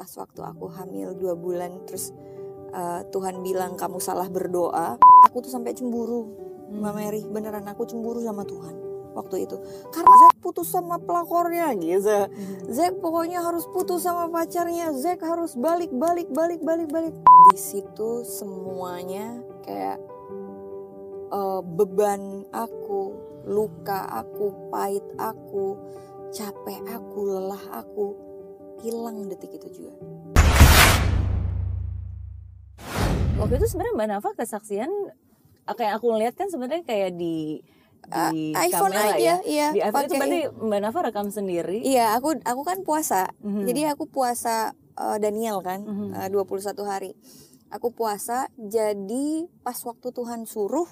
[0.00, 2.16] pas waktu aku hamil dua bulan terus
[2.72, 4.96] uh, Tuhan bilang kamu salah berdoa
[5.28, 6.48] aku tuh sampai cemburu.
[6.72, 8.72] Mbak Mary beneran aku cemburu sama Tuhan
[9.12, 9.60] waktu itu.
[9.92, 12.30] Karena Zack putus sama pelakornya gitu.
[12.72, 14.94] Zack pokoknya harus putus sama pacarnya.
[14.96, 17.12] Zack harus balik balik balik balik balik.
[17.52, 20.00] Di situ semuanya kayak
[21.34, 23.12] uh, beban aku
[23.44, 25.74] luka aku pahit aku
[26.30, 28.29] capek aku lelah aku
[28.80, 29.92] hilang detik itu juga
[33.40, 34.90] waktu itu sebenarnya mbak Nafa kesaksian
[35.70, 37.62] kayak aku lihat kan sebenarnya kayak di
[38.10, 39.36] di uh, iPhone kamera aja, ya.
[39.46, 39.68] iya.
[39.70, 41.78] Di iPhone itu berarti Mbak Nafa rekam sendiri.
[41.84, 43.30] Iya, aku aku kan puasa.
[43.44, 43.68] Mhm.
[43.70, 46.16] Jadi aku puasa uh, Daniel kan, Mhm.
[46.16, 47.12] uh, 21 hari.
[47.70, 50.90] Aku puasa, jadi pas waktu Tuhan suruh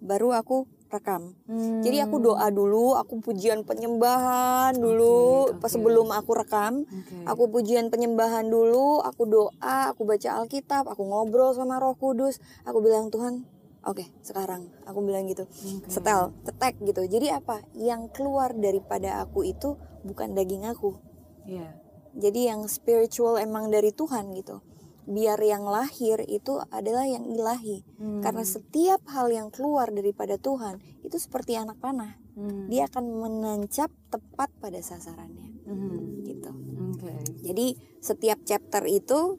[0.00, 1.34] baru aku rekam.
[1.82, 2.26] Jadi aku Hmm.
[2.32, 5.74] doa dulu, aku pujian penyembahan dulu pas oke.
[5.74, 6.84] sebelum aku rekam.
[6.84, 7.16] Oke.
[7.24, 12.38] Aku pujian penyembahan dulu, aku doa, aku baca Alkitab, aku ngobrol sama Roh Kudus.
[12.62, 13.44] Aku bilang Tuhan,
[13.84, 15.88] oke sekarang aku bilang gitu, Oke.
[15.88, 17.02] setel, cetek gitu.
[17.04, 17.60] Jadi apa?
[17.74, 20.96] Yang keluar daripada aku itu bukan daging aku.
[21.44, 21.74] Iya.
[22.14, 24.62] Jadi yang spiritual emang dari Tuhan gitu.
[25.04, 27.84] Biar yang lahir itu adalah yang ilahi.
[28.00, 28.24] Hmm.
[28.24, 32.16] Karena setiap hal yang keluar daripada Tuhan itu seperti anak panah.
[32.34, 32.72] Hmm.
[32.72, 35.64] Dia akan menancap tepat pada sasarannya.
[35.68, 36.24] Hmm.
[36.24, 36.50] Gitu.
[36.96, 37.14] Oke.
[37.44, 37.66] Jadi
[38.00, 39.38] setiap chapter itu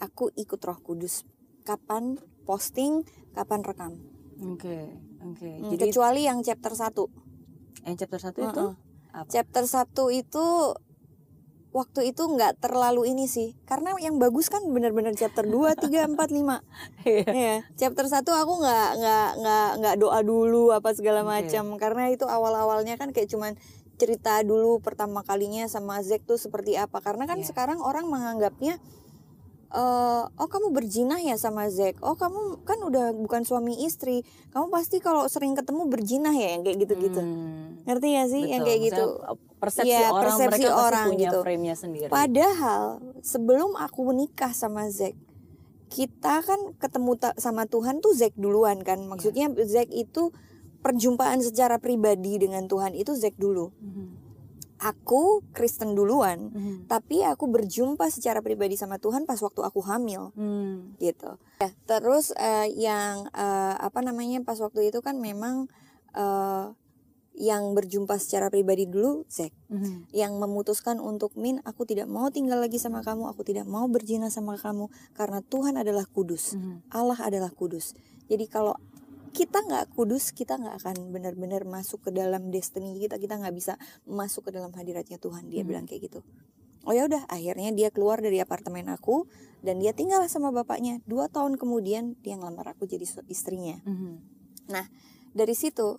[0.00, 1.28] aku ikut Roh Kudus.
[1.64, 3.92] Kapan posting, kapan rekam.
[4.40, 4.88] Oke.
[5.24, 5.50] Oke.
[5.60, 6.92] Hmm, Jadi Kecuali yang chapter 1.
[7.84, 8.74] yang chapter satu itu Heeh.
[9.12, 9.28] apa?
[9.28, 10.46] Chapter 1 itu
[11.74, 13.58] waktu itu nggak terlalu ini sih.
[13.66, 16.62] Karena yang bagus kan benar-benar chapter 2, 3, 4, 5.
[17.02, 17.26] Iya.
[17.26, 17.56] Iya.
[17.74, 22.94] Chapter 1 aku nggak nggak nggak nggak doa dulu apa segala macam karena itu awal-awalnya
[22.94, 23.58] kan kayak cuman
[23.98, 27.02] cerita dulu pertama kalinya sama Zack tuh seperti apa.
[27.02, 27.50] Karena kan Iya.
[27.50, 28.78] sekarang orang menganggapnya
[29.74, 31.98] eh oh kamu berjinah ya sama Zack.
[31.98, 34.22] Oh kamu kan udah bukan suami istri.
[34.54, 37.18] Kamu pasti kalau sering ketemu berjinah ya yang kayak gitu-gitu.
[37.18, 37.82] Hmm.
[37.82, 38.68] Ngerti ya sih yang Betul.
[38.70, 39.04] kayak gitu?
[39.58, 41.38] Persepsi Iya, orang persepsi mereka orang punya gitu.
[41.42, 42.06] frame-nya sendiri.
[42.06, 42.82] Padahal
[43.20, 45.18] sebelum aku menikah sama Zack,
[45.90, 49.02] kita kan ketemu ta- sama Tuhan tuh Zack duluan kan.
[49.02, 50.30] Maksudnya Zack itu
[50.80, 53.74] perjumpaan secara pribadi dengan Tuhan itu Zack dulu.
[53.74, 54.23] Mhm.
[54.84, 56.92] Aku Kristen duluan, Mhm.
[56.92, 60.92] tapi aku berjumpa secara pribadi sama Tuhan pas waktu aku hamil Hmm.
[61.00, 61.40] gitu.
[61.64, 65.72] Ya, terus eh, yang eh, apa namanya pas waktu itu kan memang
[66.12, 66.66] eh,
[67.34, 70.14] yang berjumpa secara pribadi dulu Zack Mhm.
[70.14, 74.30] yang memutuskan untuk Min aku tidak mau tinggal lagi sama kamu aku tidak mau berzina
[74.30, 74.86] sama kamu
[75.18, 76.94] karena Tuhan adalah kudus Mhm.
[76.94, 77.98] Allah adalah kudus
[78.30, 78.78] jadi kalau
[79.34, 83.74] kita nggak kudus kita nggak akan benar-benar masuk ke dalam destiny kita kita nggak bisa
[84.06, 85.68] masuk ke dalam hadiratnya Tuhan dia Mhm.
[85.68, 86.20] bilang kayak gitu
[86.86, 89.26] oh ya udah akhirnya dia keluar dari apartemen aku
[89.66, 94.22] dan dia tinggal sama bapaknya dua tahun kemudian dia ngelamar aku jadi istrinya Mhm.
[95.34, 95.98] dari situ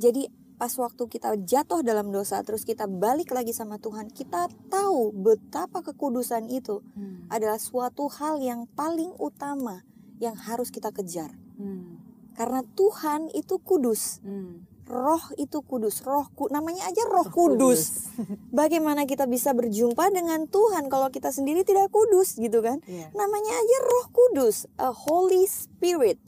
[0.00, 5.12] jadi pas waktu kita jatuh dalam dosa terus kita balik lagi sama Tuhan kita tahu
[5.12, 7.28] betapa kekudusan itu Hmm.
[7.28, 9.84] adalah suatu hal yang paling utama
[10.16, 11.95] yang harus kita kejar Hmm.
[12.36, 14.20] Karena Tuhan itu kudus.
[14.22, 14.68] Hmm.
[14.86, 15.98] roh itu kudus.
[16.06, 18.06] Roh ku- namanya aja roh kudus.
[18.54, 22.78] Bagaimana kita bisa berjumpa dengan Tuhan kalau kita sendiri tidak kudus gitu kan?
[22.86, 23.10] Iya.
[23.10, 26.22] namanya aja roh kudus a holy spirit.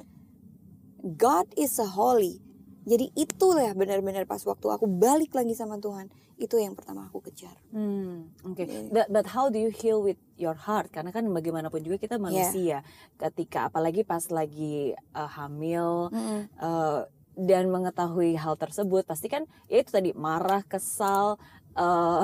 [0.98, 2.42] God is a holy
[2.88, 7.52] jadi itulah benar-benar pas waktu aku balik lagi sama Tuhan itu yang pertama aku kejar
[7.68, 8.62] Hmm, oke.
[8.62, 8.88] Iya.
[8.88, 10.88] But, but how do you heal with your heart?
[10.88, 12.80] Karena kan bagaimanapun juga kita manusia.
[13.18, 16.08] Ketika apalagi pas lagi uh, hamil
[16.56, 17.04] uh,
[17.34, 21.36] dan mengetahui hal tersebut, pasti kan ya itu tadi marah, kesal,
[21.74, 22.22] uh,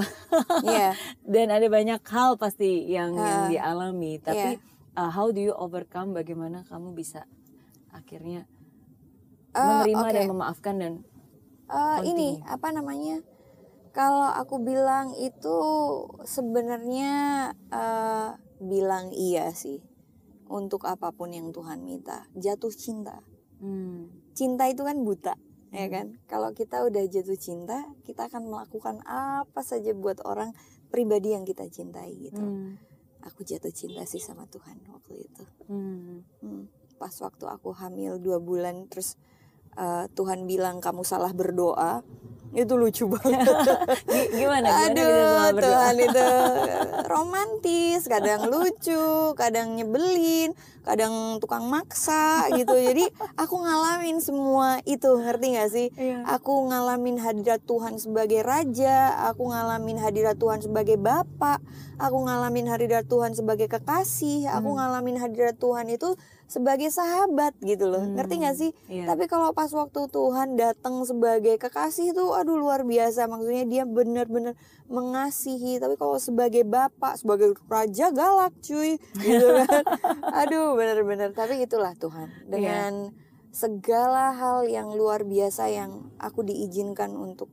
[0.62, 0.94] Iya
[1.34, 4.22] dan ada banyak hal pasti yang yang Ah, dialami.
[4.22, 4.62] Tapi iya.
[4.94, 6.14] uh, how do you overcome?
[6.14, 7.26] Bagaimana kamu bisa
[7.91, 8.47] akhirnya
[9.54, 10.12] Eh, menerima oke.
[10.15, 10.94] dan memaafkan dan
[11.65, 13.25] Eh, ini apa namanya?
[13.94, 15.56] Kalau aku bilang itu
[16.26, 17.12] sebenarnya
[17.72, 19.80] eh, bilang iya sih.
[20.45, 22.28] Untuk apa pun yang Tuhan minta.
[22.36, 23.24] Jatuh cinta.
[23.65, 25.34] Hmm, cinta itu kan buta
[25.74, 26.15] ya kan?
[26.30, 30.54] Kalau kita udah jatuh cinta kita akan melakukan apa saja buat orang
[30.92, 32.39] pribadi yang kita cintai gitu.
[32.39, 32.78] Hmm,
[33.27, 35.42] aku jatuh cinta sih sama Tuhan waktu itu.
[35.66, 36.71] Hmm, Hmm,
[37.01, 39.18] pas waktu aku hamil dua bulan terus
[39.74, 42.03] eh, Tuhan bilang kamu salah berdoa
[42.54, 43.50] itu lucu banget
[44.06, 44.68] Gi- gimana?
[44.71, 45.62] Gimana Aduh berdoa?
[45.66, 46.26] Tuhan itu
[47.12, 49.04] romantis kadang lucu
[49.34, 50.54] kadang nyebelin
[50.84, 52.22] kadang tukang maksa
[52.53, 53.09] gitu jadi
[53.42, 56.28] aku ngalamin semua itu ngerti gak sih Iya.
[56.28, 58.97] aku ngalamin hadirat Tuhan sebagai raja
[59.27, 61.65] aku ngalamin hadirat Tuhan sebagai bapak
[61.97, 64.78] aku ngalamin hadirat Tuhan sebagai kekasih aku Hmm.
[64.78, 68.15] ngalamin hadirat Tuhan itu sebagai sahabat gitu loh Hmm.
[68.15, 69.09] ngerti gak sih Iya.
[69.09, 74.53] tapi kalau pas waktu Tuhan datang sebagai kekasih itu aduh luar biasa maksudnya dia benar-benar
[74.86, 79.83] mengasihi tapi kalau sebagai bapak sebagai raja galak cuy gitu kan
[80.41, 82.47] aduh benar-benar tapi itulah Tuhan Iya.
[82.47, 82.92] dengan
[83.48, 87.48] segala hal yang luar biasa yang aku diizinkan untuk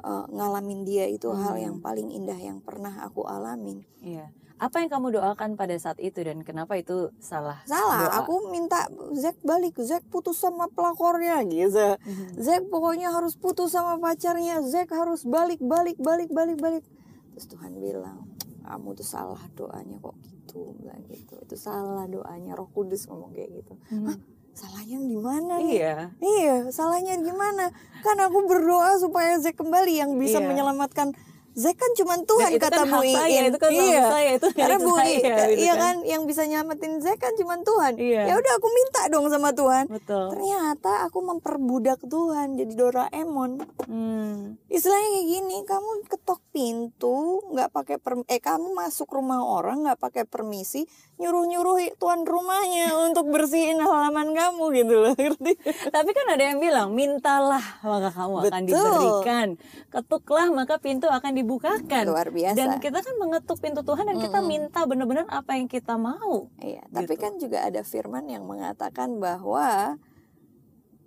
[0.00, 1.64] uh, ngalamin dia itu hal Hmm.
[1.64, 4.30] yang paling indah yang pernah aku alamin Iya.
[4.54, 7.58] Apa yang kamu doakan pada saat itu dan kenapa itu salah?
[7.64, 8.22] salah doa?
[8.22, 12.38] aku minta Zack balik Zack putus sama pelakornya gitu Mhm.
[12.38, 16.84] Zack pokoknya harus putus sama pacarnya Zack harus balik balik balik balik balik
[17.30, 18.30] terus Tuhan bilang
[18.62, 23.58] kamu tuh salah doanya kok gitu bilang gitu itu salah doanya Roh Kudus ngomong kayak
[23.58, 24.14] gitu Mhm.
[24.54, 25.94] salahnya di mana nih Iya.
[26.20, 30.46] iya salahnya gimana kan aku berdoa supaya Zack kembali yang bisa Iya.
[30.46, 31.10] menyelamatkan
[31.54, 33.46] Zack kan cuma Tuhan itu kata kan Bu Iin.
[33.46, 34.04] itu kan iya.
[34.10, 35.82] saya, itu Karena Bu Iin, gitu iya kan.
[35.82, 37.94] kan yang bisa nyelamatin Zack kan cuma Tuhan.
[37.94, 38.22] Iya.
[38.26, 39.86] Ya udah aku minta dong sama Tuhan.
[39.86, 40.34] Betul.
[40.34, 43.62] Ternyata aku memperbudak Tuhan jadi Doraemon.
[43.86, 44.58] Hmm.
[44.66, 50.02] Istilahnya kayak gini, kamu ketok pintu, nggak pakai per, eh kamu masuk rumah orang nggak
[50.02, 50.90] pakai permisi,
[51.22, 55.14] nyuruh nyuruh tuan rumahnya untuk bersihin halaman kamu gitu loh?
[55.94, 58.74] Tapi kan ada yang bilang, mintalah maka kamu akan Betul.
[58.74, 59.48] diberikan.
[59.94, 62.04] Ketuklah maka pintu akan dibukakan.
[62.08, 62.56] Luar biasa.
[62.56, 64.48] Dan kita kan mengetuk pintu Tuhan dan kita Mm-mm.
[64.48, 66.48] minta benar-benar apa yang kita mau.
[66.58, 67.20] Iya, tapi Gitu.
[67.20, 70.00] kan juga ada firman yang mengatakan bahwa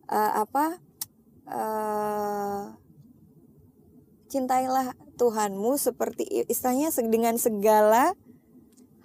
[0.08, 0.78] eh, apa
[1.44, 2.62] eh,
[4.28, 8.14] cintailah Tuhanmu seperti istilahnya dengan segala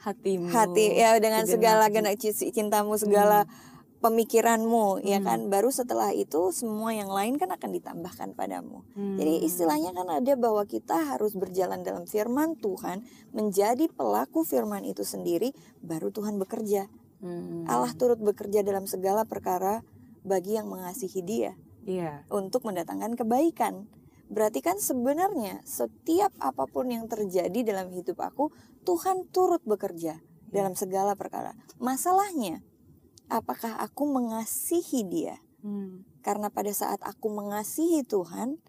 [0.02, 0.50] Hatimu.
[0.50, 3.46] hati ya dengan segala genak ci- cintamu segala
[4.02, 5.26] pemikiranmu ya Hmm.
[5.26, 9.14] kan baru setelah itu semua yang lain kan akan ditambahkan padamu Hmm.
[9.16, 15.06] jadi istilahnya kan ada bahwa kita harus berjalan dalam firman Tuhan menjadi pelaku firman itu
[15.06, 16.90] sendiri baru Tuhan bekerja
[17.22, 17.62] Hmm.
[17.70, 19.86] Allah turut bekerja dalam segala perkara
[20.26, 21.54] bagi yang mengasihi Dia
[21.86, 22.26] Iya.
[22.30, 23.86] untuk mendatangkan kebaikan.
[24.26, 28.50] Berarti kan sebenarnya setiap apa pun yang terjadi dalam hidup aku,
[28.82, 30.18] Tuhan turut bekerja
[30.50, 31.52] dalam segala perkara.
[31.78, 32.64] Masalahnya,
[33.32, 35.36] apakah aku mengasihi Dia?
[35.64, 36.04] Hmm.
[36.20, 38.60] Karena pada saat aku mengasihi Tuhan,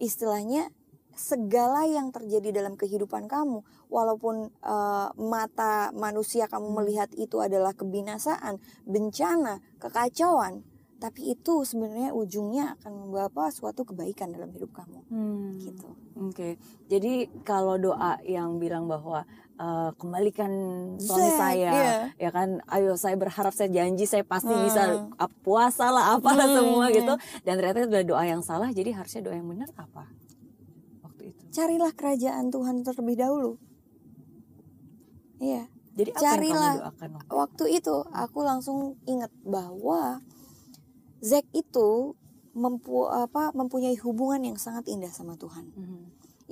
[0.00, 0.70] istilahnya
[1.14, 6.76] segala yang terjadi dalam kehidupan kamu, walaupun eh, mata manusia kamu Hmm.
[6.82, 14.48] melihat itu adalah kebinasaan, bencana, kekacauan, tapi itu sebenarnya ujungnya akan membawa suatu kebaikan dalam
[14.50, 15.00] hidup kamu.
[15.08, 15.58] Hmm.
[15.60, 15.88] Gitu.
[16.16, 16.56] Oke,
[16.86, 20.50] jadi kalau doa yang bilang bahwa eh, kembalikan
[20.98, 21.94] suami Zack, saya, iya.
[22.18, 24.66] ya kan, ayo saya berharap saya janji saya pasti Hmm.
[24.66, 24.82] bisa
[25.14, 26.96] ah, puasa lah apa Hmm, semua iya.
[26.98, 30.10] gitu, dan ternyata itu adalah doa yang salah, jadi harusnya doa yang benar apa
[31.02, 31.42] waktu itu?
[31.50, 33.52] Carilah kerajaan Tuhan terlebih dahulu.
[35.38, 35.70] Iya.
[35.94, 36.50] Jadi apa Carilah.
[36.50, 37.10] yang kamu doakan?
[37.14, 37.34] waktu itu?
[37.38, 40.18] waktu itu aku langsung ingat bahwa
[41.24, 42.12] Zack itu
[42.52, 45.72] mempu apa mempunyai hubungan yang sangat indah sama Tuhan.
[45.72, 46.00] Mhm.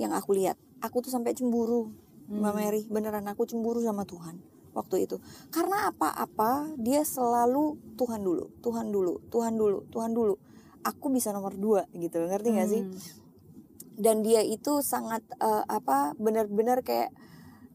[0.01, 1.93] Yang aku lihat, aku tuh sampai cemburu,
[2.33, 2.59] Mbak Hmm.
[2.59, 4.41] Mary, beneran aku cemburu sama Tuhan
[4.73, 5.21] waktu itu.
[5.53, 10.35] Karena apa-apa dia selalu Tuhan dulu, Tuhan dulu, Tuhan dulu, Tuhan dulu.
[10.83, 12.83] Aku bisa nomor dua gitu, ngerti gak sih?
[13.95, 17.13] Dan dia itu sangat eh, apa benar-benar kayak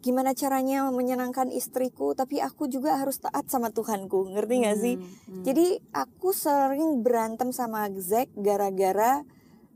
[0.07, 5.04] gimana caranya menyenangkan istriku tapi aku juga harus taat sama Tuhanku ngerti nggak sih Hmm,
[5.04, 5.44] hmm.
[5.44, 9.28] jadi aku sering berantem sama Zack gara-gara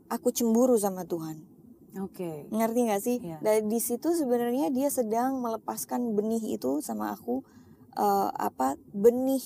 [0.08, 1.44] aku cemburu sama Tuhan
[2.00, 2.48] Oke.
[2.48, 3.36] ngerti nggak sih Iya.
[3.44, 7.44] dan di situ sebenarnya dia sedang melepaskan benih itu sama aku
[7.92, 9.44] eh, apa benih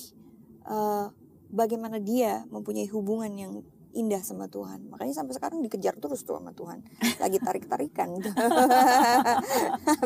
[0.63, 1.05] eh,
[1.49, 3.53] bagaimana dia mempunyai hubungan yang
[3.97, 4.87] indah sama Tuhan.
[4.87, 6.79] Makanya sampai sekarang dikejar terus tuh sama Tuhan.
[7.19, 8.13] Lagi tarik tarikan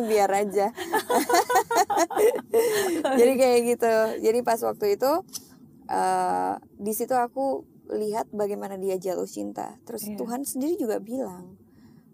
[0.01, 0.71] biar aja.
[3.11, 3.93] Jadi kayak gitu.
[4.21, 5.11] Jadi pas waktu itu
[5.87, 9.75] eh, di situ aku lihat bagaimana dia jatuh cinta.
[9.83, 10.15] Terus Iya.
[10.17, 11.55] Tuhan sendiri juga bilang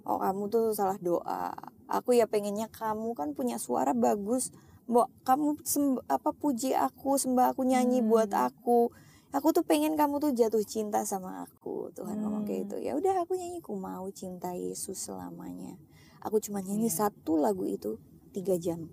[0.02, 1.52] oh kamu tuh salah doa.
[1.88, 4.50] Aku ya pengennya kamu kan punya suara bagus.
[4.88, 8.08] Mbok kamu semb- apa puji aku sembah aku nyanyi Hmm.
[8.08, 8.88] buat aku.
[9.28, 12.70] Aku tuh pengen kamu tuh jatuh cinta sama aku Tuhan ngomong kayak Hmm.
[12.70, 15.76] gitu ya udah aku nyanyi ku mau cinta Yesus selamanya
[16.20, 17.08] aku cuma nyanyi Iya.
[17.08, 17.98] satu lagu itu
[18.32, 18.88] tiga jam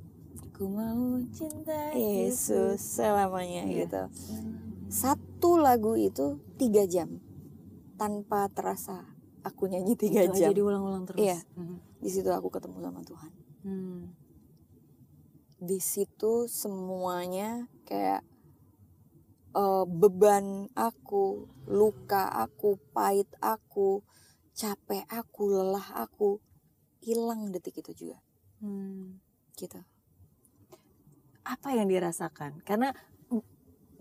[0.54, 3.86] Ku mau cinta Yesus selamanya Iya.
[3.86, 4.02] gitu
[4.86, 7.18] satu lagu itu tiga jam
[7.94, 9.02] tanpa terasa
[9.42, 11.18] aku nyanyi tiga Itu jam diulang-ulang terus.
[11.20, 11.38] Iya.
[11.54, 11.76] Mhm.
[11.98, 13.32] di situ aku ketemu sama Tuhan
[13.62, 14.00] Hmm.
[15.56, 18.20] di situ semuanya kayak
[19.56, 24.02] uh, beban aku, luka aku, pahit aku,
[24.52, 26.42] capek aku, lelah aku
[27.00, 28.18] hilang detik itu juga.
[28.60, 29.22] Hmm.
[29.54, 29.80] Gitu.
[31.44, 32.60] Apa yang dirasakan?
[32.64, 32.92] Karena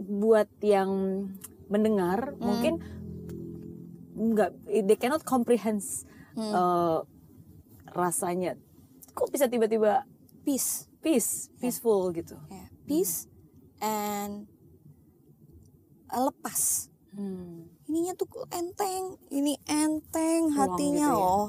[0.03, 0.91] buat yang
[1.71, 2.41] mendengar hmm.
[2.43, 2.73] mungkin
[4.13, 4.51] nggak
[4.85, 5.81] they cannot comprehend
[6.37, 6.53] hmm.
[6.53, 7.01] uh,
[7.93, 8.57] rasanya
[9.13, 10.05] kok bisa tiba-tiba
[10.45, 12.17] peace peace peaceful yeah.
[12.21, 12.67] gitu yeah.
[12.85, 13.89] peace hmm.
[13.89, 14.33] and
[16.19, 17.87] lepas hmm.
[17.89, 21.17] ininya tuh enteng ini enteng hatinya gitu ya?
[21.17, 21.47] loh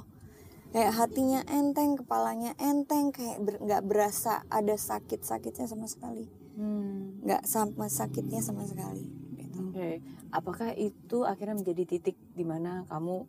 [0.75, 6.27] kayak hatinya enteng kepalanya enteng kayak nggak ber, berasa ada sakit sakitnya sama sekali
[6.59, 7.23] hmm.
[7.23, 7.51] nggak hmm.
[7.51, 9.07] sama sakitnya sama sekali
[9.39, 9.71] gitu.
[9.71, 10.03] oke okay.
[10.35, 13.23] apakah itu akhirnya menjadi titik di mana kamu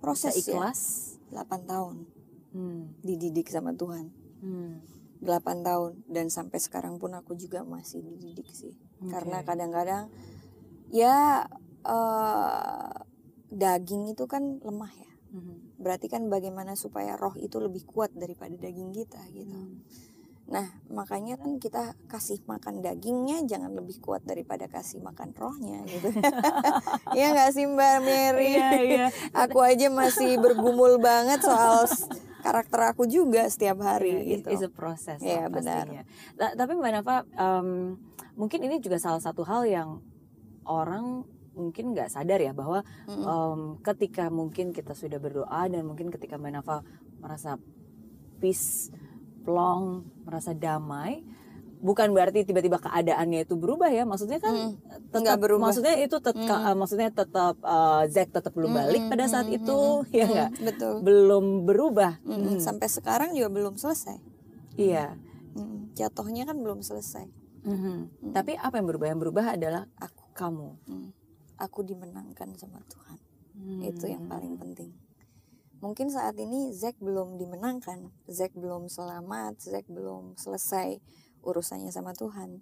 [0.00, 0.80] proses ikhlas
[1.28, 2.08] ya, 8 tahun
[2.56, 3.04] hmm.
[3.04, 4.08] dididik sama Tuhan
[4.40, 4.72] hmm.
[5.20, 9.10] 8 tahun dan sampai sekarang pun aku juga masih dididik sih okay.
[9.10, 10.04] karena kadang-kadang
[10.92, 11.48] ya
[11.86, 12.92] uh,
[13.50, 15.80] daging itu kan lemah ya hmm.
[15.80, 19.82] berarti kan bagaimana supaya roh itu lebih kuat daripada daging kita gitu hmm.
[20.50, 26.10] nah makanya kan kita kasih makan dagingnya jangan lebih kuat daripada kasih makan rohnya gitu
[27.18, 29.06] ya nggak sih mbak Mary iya, iya.
[29.30, 31.86] aku aja masih bergumul banget soal
[32.40, 34.48] karakter aku juga setiap hari yeah, gitu.
[34.48, 35.20] It's a process.
[35.20, 35.84] Iya yeah, benar.
[36.56, 38.00] tapi Mbak Nafa, um,
[38.40, 40.00] mungkin ini juga salah satu hal yang
[40.64, 43.24] orang mungkin nggak sadar ya bahwa mm -hmm.
[43.28, 46.80] um, ketika mungkin kita sudah berdoa dan mungkin ketika Mbak Nafa
[47.20, 47.60] merasa
[48.40, 48.88] peace,
[49.44, 51.20] plong, merasa damai,
[51.84, 54.08] bukan berarti tiba-tiba keadaannya itu berubah ya.
[54.08, 55.68] Maksudnya kan hmm, tetap berubah.
[55.68, 56.48] maksudnya itu tetap hmm.
[56.48, 60.24] uh, maksudnya tetap uh, Zack tetap belum hmm, balik pada saat hmm, itu hmm, ya
[60.24, 60.94] enggak hmm, betul.
[61.04, 62.12] Belum berubah.
[62.24, 62.60] Hmm, hmm.
[62.62, 64.16] sampai sekarang juga belum selesai.
[64.80, 65.12] Iya.
[65.52, 67.78] Hmm, jatuhnya kan belum selesai hmm.
[67.78, 68.32] Hmm.
[68.32, 71.10] tapi apa yang berubah yang berubah adalah aku kamu hmm.
[71.60, 73.18] aku dimenangkan sama Tuhan
[73.56, 73.80] hmm.
[73.88, 74.92] itu yang paling penting
[75.80, 81.00] mungkin saat ini Zack belum dimenangkan Zack belum selamat Zack belum selesai
[81.44, 82.60] urusannya sama Tuhan.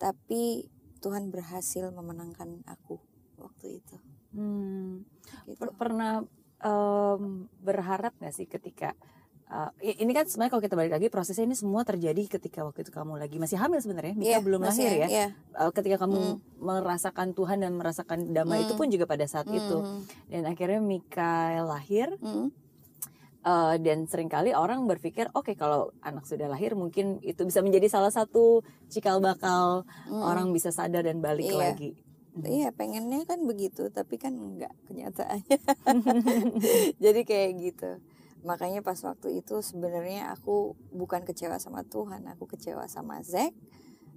[0.00, 0.70] Tapi
[1.02, 3.00] Tuhan berhasil memenangkan aku
[3.36, 3.96] waktu itu.
[4.32, 5.04] Hmm.
[5.48, 5.60] Gitu.
[5.76, 6.24] Pernah
[6.62, 8.94] um, berharap gak sih ketika
[9.50, 12.94] uh, ini kan sebenarnya kalau kita balik lagi prosesnya ini semua terjadi ketika waktu itu
[12.94, 15.30] kamu lagi masih hamil sebenarnya Mika yeah, belum lahir ya yeah.
[15.58, 16.62] uh, ketika kamu mm.
[16.62, 18.64] merasakan Tuhan dan merasakan damai mm.
[18.70, 19.58] itu pun juga pada saat mm.
[19.58, 19.78] itu
[20.30, 22.70] dan akhirnya Mika lahir mm
[23.44, 27.64] uh, dan sering kali orang berpikir oke okay, kalau anak sudah lahir mungkin itu bisa
[27.64, 30.20] menjadi salah satu cikal bakal hmm.
[30.20, 31.56] orang bisa sadar dan balik iya.
[31.56, 31.90] lagi
[32.36, 32.44] hmm.
[32.46, 35.58] iya pengennya kan begitu tapi kan enggak kenyataannya
[37.04, 37.90] jadi kayak gitu
[38.42, 43.52] makanya pas waktu itu sebenarnya aku bukan kecewa sama Tuhan aku kecewa sama Zack.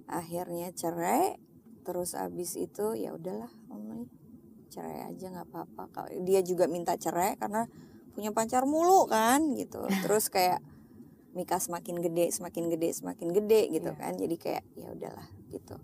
[0.04, 1.40] Akhirnya cerai
[1.84, 4.08] terus abis itu ya udahlah om
[4.72, 6.10] cerai aja nggak apa-apa.
[6.26, 7.70] Dia juga minta cerai karena
[8.12, 9.86] punya pacar mulu kan gitu.
[10.02, 10.58] Terus kayak
[11.34, 14.00] Mika semakin gede semakin gede semakin gede gitu yeah.
[14.00, 14.12] kan.
[14.18, 15.78] Jadi kayak ya udahlah gitu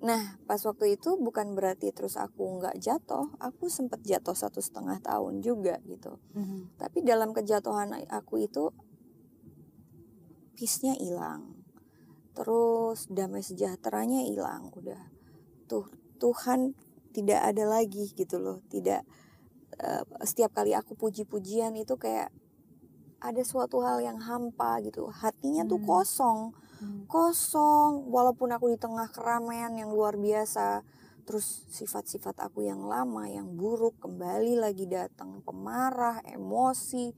[0.00, 4.96] nah pas waktu itu bukan berarti terus aku nggak jatuh aku sempat jatuh satu setengah
[5.04, 6.16] tahun juga gitu.
[6.32, 6.80] Mm-hmm.
[6.80, 8.72] tapi dalam kejatuhan aku itu
[10.60, 11.56] peace-nya hilang.
[12.36, 15.08] Terus damai sejahteranya hilang udah.
[15.64, 15.88] Tuh
[16.20, 16.76] Tuhan
[17.16, 19.02] tidak ada lagi gitu loh tidak
[19.80, 22.30] uh, setiap kali aku puji-pujian itu kayak
[23.20, 25.70] ada suatu hal yang hampa gitu hatinya hmm.
[25.70, 26.38] tuh kosong
[26.80, 27.04] hmm.
[27.06, 30.82] kosong walaupun aku di tengah keramaian yang luar biasa
[31.28, 37.12] terus sifat-sifat aku yang lama yang buruk kembali lagi datang pemarah emosi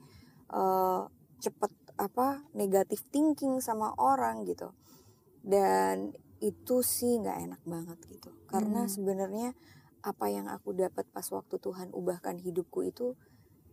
[0.53, 1.07] uh,
[1.41, 4.75] cepet apa negatif thinking sama orang gitu
[5.41, 8.91] dan itu sih nggak enak banget gitu karena hmm.
[8.91, 9.49] sebenarnya
[10.03, 13.15] apa yang aku dapat pas waktu Tuhan ubahkan hidupku itu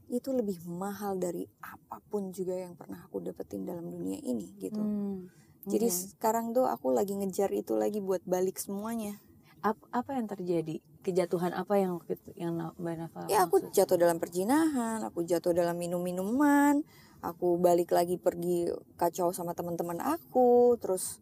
[0.10, 4.82] itu lebih mahal dari apa pun juga yang pernah aku dapetin dalam dunia ini gitu.
[4.82, 5.30] Hmm,
[5.64, 5.78] okay.
[5.78, 9.22] Jadi sekarang tuh aku lagi ngejar itu lagi buat balik semuanya.
[9.62, 10.82] Apa, apa yang terjadi?
[11.06, 12.02] Kejatuhan apa yang
[12.36, 13.22] yang Mbak Nafa?
[13.30, 16.82] Ya aku jatuh dalam perjinahan, aku jatuh dalam minum-minuman,
[17.20, 21.20] aku balik lagi pergi kacau sama teman-teman aku, terus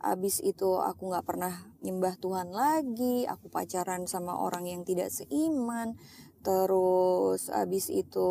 [0.00, 1.52] abis itu aku nggak pernah
[1.84, 6.00] nyembah Tuhan lagi aku pacaran sama orang yang tidak seiman
[6.40, 8.30] terus abis itu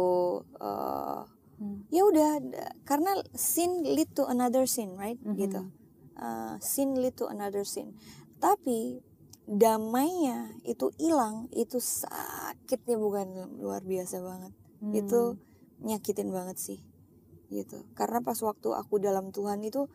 [0.58, 1.22] uh,
[1.62, 1.89] hmm.
[1.94, 2.42] ya udah
[2.86, 5.39] karena sin lead to another sin right mm -hmm.
[5.39, 5.62] gitu
[6.18, 7.94] uh, sin lead to another sin
[8.42, 9.04] tapi
[9.50, 14.54] damainya itu hilang itu sakitnya bukan luar biasa banget
[14.86, 14.94] hmm.
[14.94, 15.22] itu
[15.82, 16.80] nyakitin banget sih
[17.50, 19.89] gitu karena pas waktu aku dalam Tuhan itu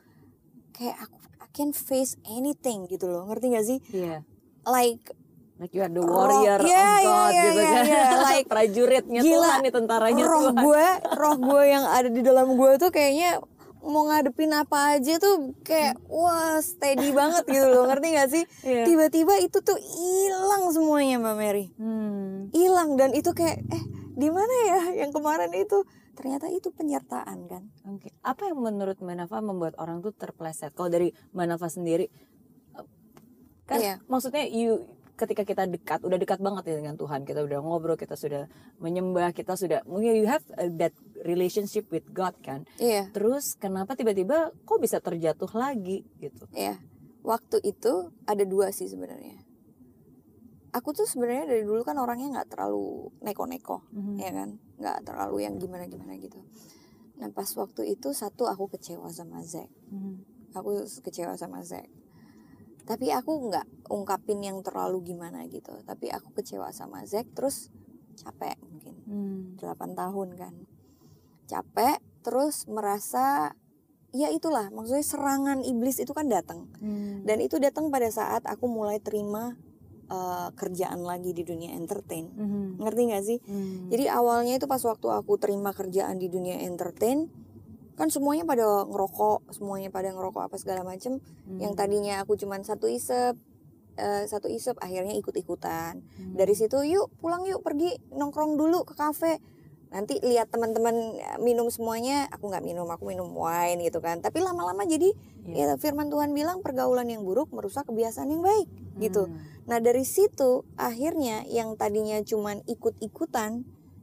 [0.75, 4.27] kayak aku I can face anything gitu loh ngerti gak sih Iya.
[4.67, 5.15] like
[5.55, 7.85] Like you are the warrior Oh, yeah, of God yeah, gitu yeah, kan.
[7.87, 8.11] yeah.
[8.27, 10.55] Like, Prajuritnya gila, Tuhan nih tentaranya roh Tuhan.
[10.61, 10.87] gue
[11.21, 13.39] roh gue yang ada di dalam gue tuh kayaknya
[13.81, 18.83] mau ngadepin apa aja tuh kayak wah steady banget gitu loh ngerti gak sih Iya.
[18.83, 22.49] tiba-tiba itu tuh hilang semuanya mbak Mary Hmm.
[22.51, 25.85] hilang dan itu kayak eh di mana ya yang kemarin itu
[26.15, 28.09] ternyata itu penyertaan kan Oke.
[28.23, 30.73] Apa yang menurut Mbak Nafa membuat orang tuh terpleset?
[30.73, 32.07] Kalau dari Mbak Nafa sendiri,
[32.73, 32.87] eh,
[33.65, 33.95] kan Iya.
[34.07, 38.15] maksudnya you ketika kita dekat, udah dekat banget ya dengan Tuhan, kita udah ngobrol, kita
[38.15, 40.43] sudah menyembah, kita sudah mungkin you have
[40.75, 40.91] that
[41.23, 42.67] relationship with God kan.
[42.77, 46.45] iya Terus kenapa tiba-tiba kok bisa terjatuh lagi gitu?
[46.51, 46.79] iya
[47.23, 47.93] waktu itu
[48.25, 49.41] ada dua sih sebenarnya
[50.71, 54.15] aku tuh sebenarnya dari dulu kan orangnya nggak terlalu neko-neko Mhm.
[54.19, 56.43] ya kan nggak terlalu yang gimana-gimana gitu
[57.15, 60.15] nah pas waktu itu satu aku kecewa sama Zack Mhm.
[60.53, 61.87] aku kecewa sama Zack
[62.85, 67.69] tapi aku nggak ungkapin yang terlalu gimana gitu tapi aku kecewa sama Zack terus
[68.15, 69.41] capek mungkin Hmm.
[69.59, 70.55] 8 tahun kan
[71.45, 73.53] capek terus merasa
[74.11, 77.21] ya itulah maksudnya serangan iblis itu kan datang Hmm.
[77.23, 79.59] dan itu datang pada saat aku mulai terima
[80.07, 82.79] uh, kerjaan lagi di dunia entertain Mhm.
[82.79, 83.89] ngerti gak sih Hmm.
[83.89, 87.29] jadi awalnya itu pas waktu aku terima kerjaan di dunia entertain
[87.95, 91.59] kan semuanya pada ngerokok semuanya pada ngerokok apa segala macem Hmm.
[91.59, 93.39] yang tadinya aku cuman satu isep
[93.95, 96.35] eh, satu isep akhirnya ikut-ikutan Hmm.
[96.35, 99.39] dari situ yuk pulang yuk pergi nongkrong dulu ke kafe
[99.89, 104.43] nanti lihat teman-teman eh, minum semuanya aku nggak minum aku minum wine gitu kan tapi
[104.43, 105.71] lama-lama jadi Iya.
[105.71, 108.67] ya firman Tuhan bilang pergaulan yang buruk merusak kebiasaan yang baik
[108.99, 109.39] gitu Hmm.
[109.65, 113.63] nah dari situ akhirnya yang tadinya cuman ikut-ikutan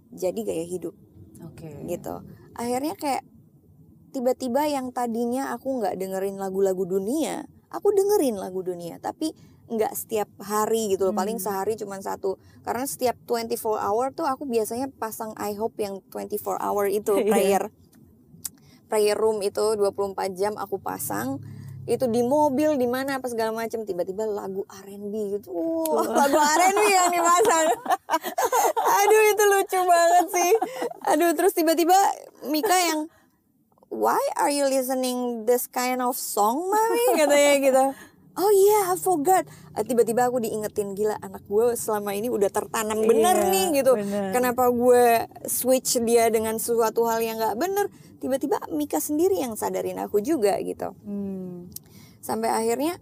[0.09, 0.95] jadi gaya hidup
[1.43, 1.67] Oke.
[1.89, 3.27] gitu akhirnya kayak
[4.11, 9.31] tiba-tiba yang tadinya aku nggak dengerin lagu-lagu dunia aku dengerin lagu dunia tapi
[9.71, 11.15] nggak setiap hari gitu loh.
[11.15, 11.47] Paling Hmm.
[11.47, 12.35] sehari cuma satu.
[12.61, 17.31] Karena setiap 24 hour tuh aku biasanya pasang I hope yang 24 hour itu Iya.
[17.31, 17.63] prayer.
[18.91, 21.39] Prayer room itu 24 jam aku pasang.
[21.87, 25.49] Itu di mobil di mana apa segala macam tiba-tiba lagu R&B gitu.
[25.49, 27.67] Wah, lagu R&B yang dipasang.
[28.99, 30.51] Aduh itu lucu banget sih.
[31.07, 31.95] Aduh terus tiba-tiba
[32.43, 33.07] Mika yang
[33.91, 37.05] why are you listening this kind of song mami?
[37.19, 37.85] Katanya gitu.
[38.31, 39.43] Oh yeah I forgot.
[39.75, 43.93] Ah, tiba-tiba aku diingetin gila anak gue selama ini udah tertanam bener Iya, nih gitu.
[43.93, 44.31] bener.
[44.31, 45.03] kenapa gue
[45.45, 47.91] switch dia dengan sesuatu hal yang nggak bener?
[48.17, 50.95] Tiba-tiba Mika sendiri yang sadarin aku juga gitu.
[51.03, 51.67] Hmm.
[52.21, 53.01] sampai akhirnya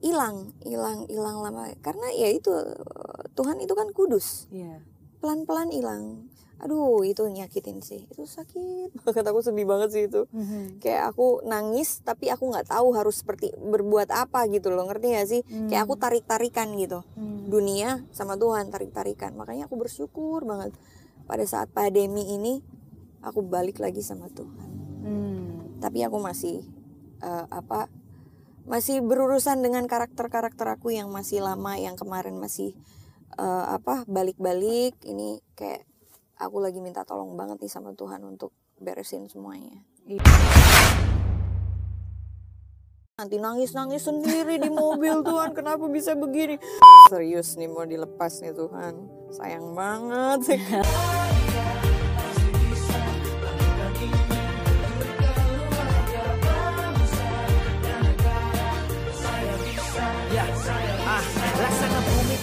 [0.00, 1.68] hilang hilang hilang lama.
[1.78, 2.50] Karena ya itu
[3.32, 4.50] Tuhan itu kan kudus.
[4.50, 4.80] Iya.
[5.24, 6.28] Pelan-pelan hilang.
[6.60, 8.04] Aduh itu nyakitin sih.
[8.12, 10.28] Itu sakit banget aku sedih banget sih itu.
[10.36, 10.84] Mhm.
[10.84, 15.28] kayak aku nangis tapi aku nggak tahu harus seperti berbuat apa gitu loh ngerti gak
[15.32, 15.40] sih?
[15.72, 17.00] Kayak aku tarik tarikan gitu.
[17.16, 17.48] Hmm.
[17.48, 20.76] dunia sama Tuhan tarik tarikan makanya aku bersyukur banget
[21.24, 22.60] pada saat pandemi ini
[23.24, 24.68] aku balik lagi sama Tuhan.
[25.04, 25.76] Hmm.
[25.84, 26.64] tapi aku masih
[27.20, 27.92] eh, apa
[28.64, 32.72] masih berurusan dengan karakter-karakter aku yang masih lama yang kemarin masih
[33.38, 35.82] eh, apa balik-balik ini kayak
[36.38, 39.84] aku lagi minta tolong banget nih sama Tuhan untuk beresin semuanya.
[43.14, 45.54] Nanti nangis-nangis sendiri di mobil Tuhan.
[45.54, 46.58] Kenapa bisa begini?
[47.06, 48.94] Serius nih mau dilepas nih Tuhan.
[49.30, 50.58] Sayang banget